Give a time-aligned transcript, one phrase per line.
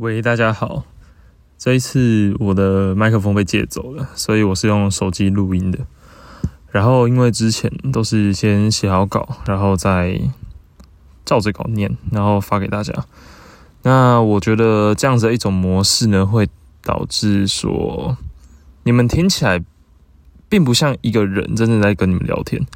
[0.00, 0.84] 喂，大家好。
[1.58, 5.78] 这一次我的麦克风被借走了，所以我是用手机录音的。
[6.70, 10.18] 然后因为之前都是先写好稿，然后再
[11.26, 12.94] 照着稿念，然后发给大家。
[13.82, 16.48] 那我觉得这样子的一种模式呢，会
[16.82, 18.16] 导致说
[18.84, 19.62] 你们听起来
[20.48, 22.66] 并不像一个人真正在跟你们聊天。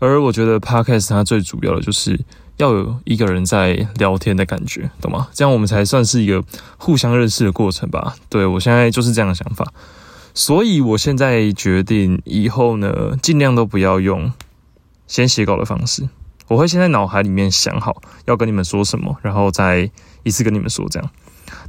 [0.00, 2.18] 而我觉得 Podcast 它最主要的就是
[2.56, 5.28] 要有一个人在聊天的感觉，懂吗？
[5.32, 6.42] 这样我们才算是一个
[6.76, 8.14] 互相认识的过程吧。
[8.28, 9.72] 对我现在就是这样的想法，
[10.34, 14.32] 所以我现在决定以后呢，尽量都不要用
[15.06, 16.08] 先写稿的方式。
[16.46, 19.90] 我会先在脑海里面想好要跟你们说什么，然后再
[20.22, 21.10] 一次跟你们说这样。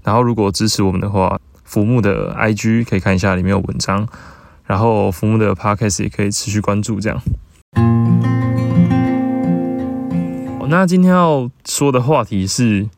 [0.03, 4.07] 然后如果支持我们的话，福木的 IG 可以看一下里面有文章，
[4.65, 7.19] 然后福木的 Podcast 也可以持续关注这样。
[10.67, 12.89] 那今天要说的话题是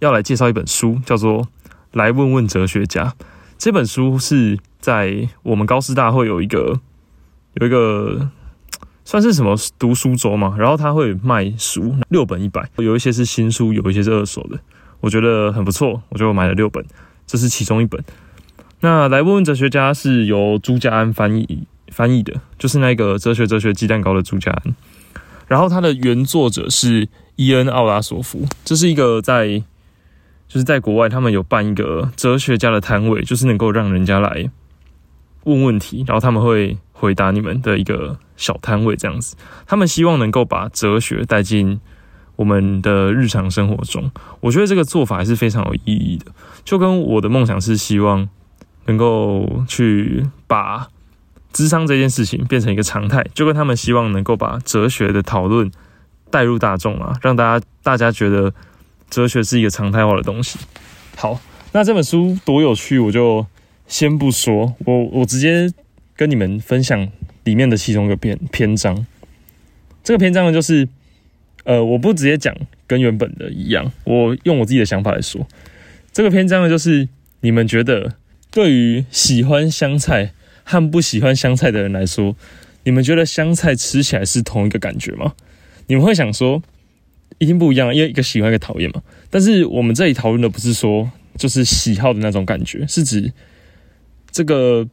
[0.00, 1.42] 要来介绍一本书，叫做
[1.92, 3.04] 《来问问哲学家》。
[3.58, 6.80] 这本书是在我们高师大会有一个
[7.54, 8.30] 有一个
[9.04, 14.58] 算是什么读书周嘛，然后他会卖书，六本一百，有一些是新书，有一些是二手的，
[15.00, 16.84] 我觉得很不错，我就买了六本，
[17.26, 18.02] 这是其中一本。
[18.80, 24.74] 那《来问问哲学家》是由朱家安翻译翻译的，就是那个哲学哲学鸡蛋糕的朱家安。
[25.46, 29.62] 然后它的原作者是伊恩·奥拉索夫，这是一个在
[30.48, 34.50] 就是在国外，他们有办一个哲学家的摊位，就是能够让人家来
[35.44, 39.36] 问问题，然后他们会回答你们的一个小摊位这样子。
[39.66, 41.80] 他们希望能够把哲学带进
[42.36, 46.26] 我们的日常生活中，我觉得这个做法还是非常有意义的。
[46.64, 48.28] 就跟我的梦想是希望
[48.86, 50.88] 能够去把。
[51.56, 55.72] 智商这件事情变成一个常态，就跟他们希望能够把哲学的讨论
[56.30, 58.52] 带入大众啊，让大家大家觉得
[59.08, 60.58] 哲学是一个常态化的东西。
[61.16, 61.40] 好，
[61.72, 63.46] 那这本书多有趣，我就
[63.86, 65.72] 先不说，我我直接
[66.14, 67.08] 跟你们分享
[67.44, 69.06] 里面的其中一个篇篇章。
[70.04, 70.86] 这个篇章呢，就是
[71.64, 72.54] 呃，我不直接讲
[72.86, 75.46] 跟原本的一样，我用我自己的想法来说。
[76.12, 77.08] 这个篇章呢，就是
[77.40, 78.12] 你们觉得
[78.50, 80.34] 对于喜欢香菜。
[80.68, 82.34] 和不喜欢香菜的人来说，
[82.82, 85.32] 你们觉得香菜吃起来是同一个感觉吗？
[85.86, 86.60] 你们会想说
[87.38, 89.00] 一定不一样，因为一个喜欢一个讨厌嘛。
[89.30, 93.32] 但是我们这里讨论的不是说就是喜好的那种感觉，是指
[94.32, 94.84] 这个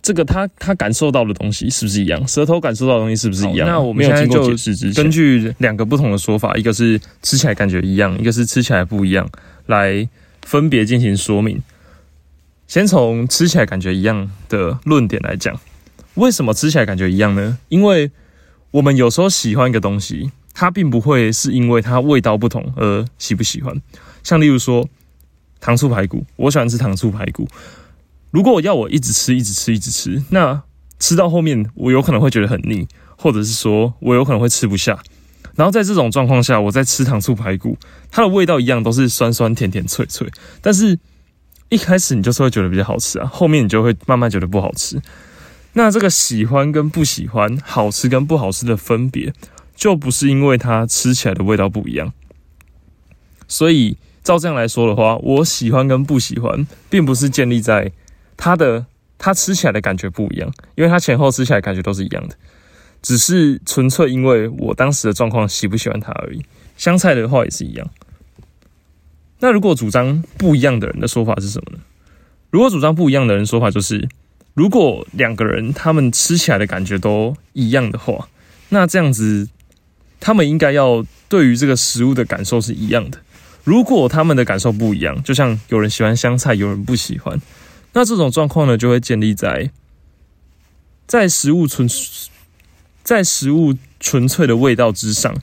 [0.00, 2.26] 这个他他感受到的东西是不是一样？
[2.26, 3.68] 舌头感受到的东西是不是一样？
[3.68, 4.48] 那我们现在就
[4.94, 9.28] 根据两个不同的说法，一个是吃起来感觉一样，一个是吃起来不一样，
[9.66, 10.08] 来
[10.42, 11.60] 分别进行说明。
[12.68, 15.58] 先从吃起来感觉一样的论点来讲，
[16.14, 17.58] 为什么吃起来感觉一样呢？
[17.70, 18.10] 因为
[18.70, 23.74] 我们有时候喜欢一个东西，它并不会是因为它味道不同而喜不喜欢。
[24.22, 24.86] 像例如说
[25.60, 27.48] 糖醋排骨，我喜欢吃糖醋排骨。
[28.30, 30.62] 如果我要我一直吃、一直吃、一直吃，那
[30.98, 32.86] 吃到后面我有可能会觉得很腻，
[33.16, 35.02] 或者是说我有可能会吃不下。
[35.56, 37.78] 然后在这种状况下，我在吃糖醋排骨，
[38.10, 40.30] 它的味道一样都是酸酸甜甜脆脆，
[40.60, 40.98] 但是。
[41.68, 45.00] 一开始你就是会觉得比较好吃啊，后面你就会慢慢觉得不好吃。
[45.74, 49.32] 那这个喜欢跟不喜欢、好吃跟不好吃的分别，
[49.76, 52.12] 就不是因为它吃起来的味道不一样。
[53.46, 57.92] 所以照这样来说的话，我喜欢跟不喜欢，并不是建立在
[58.36, 58.86] 它的
[59.18, 62.36] 它吃起来的感觉不一样，因为它前后吃起来感觉都是一样的，
[63.02, 66.42] 只是纯粹因为我当时的状况喜不喜欢它而已。
[66.76, 67.88] 香菜的话也是一样。
[69.40, 71.78] 那如果主张不一样的人的说法是什么呢？
[72.50, 74.08] 如果主张不一样的人说法就是，
[74.54, 78.28] 如果两个人他们吃起来的感觉都一样的话，
[78.70, 79.48] 那这样子
[80.18, 83.20] 他们应该要对于这个食物的感受是一样的。
[83.62, 87.38] 如果他们的感受不一样，就像有人喜欢香菜，有人不喜欢，
[87.92, 89.70] 那这种状况呢，就会建立在
[91.06, 91.88] 在食物纯
[93.04, 95.36] 在食物纯粹的味道之上，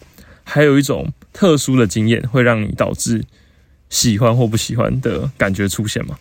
[0.44, 3.23] 还有一种特殊的经验会让你导致。
[3.90, 6.17] 喜欢或不喜欢的感觉出现嘛？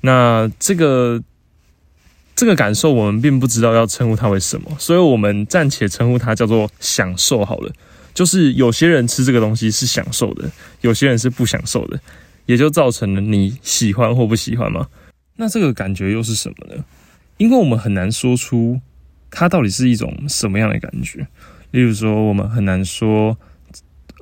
[0.00, 1.22] 那这个
[2.36, 7.72] 这个感受，我们并不知道要称呼它为什么，所以我们暂且称呼它叫做享受好了。
[8.12, 10.50] 就是有些人吃这个东西是享受的，
[10.82, 11.98] 有些人是不享受的，
[12.46, 14.86] 也就造成了你喜欢或不喜欢嘛。
[15.36, 16.84] 那这个感觉又是什么呢？
[17.38, 18.80] 因为我们很难说出
[19.30, 21.26] 它到底是一种什么样的感觉。
[21.72, 23.36] 例如说，我们很难说。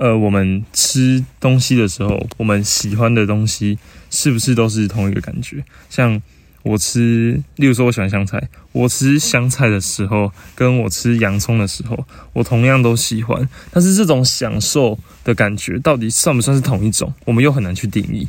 [0.03, 3.79] 呃，我们吃东西的时候，我们喜欢的东西
[4.11, 5.65] 是不是都是同一个感觉？
[5.89, 6.21] 像
[6.65, 13.49] 我吃，例如说，我喜欢香菜，我吃香菜的时候，跟我吃洋葱的时候，我同样都喜欢。
[13.71, 17.15] 但是这种享受的感觉，到底算不算是同一种？
[17.25, 18.27] 我们又很难去定义。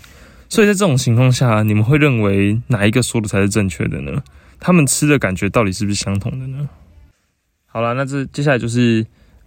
[0.50, 4.22] 所以在这种情况下，你们会认为哪一个说的才是正确的呢？
[4.60, 6.70] 他们吃的感觉到底是不是相同的呢？
[7.66, 9.04] 好了，那这接下来就是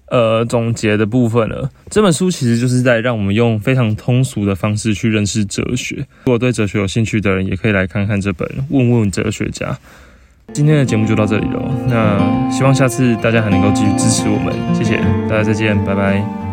[0.08, 1.70] 呃总结的部分了。
[1.90, 5.96] 这本书其实就是在让我们用非常通俗的方式去认识哲学。
[6.24, 9.66] 如果对哲学有兴趣的人，也可以来看看这本《问问哲学家》。
[10.52, 14.96] 今天的节目就到这里了，那希望下次大家还能够继续支持我们，谢谢
[15.28, 16.45] 大家，再见，拜拜。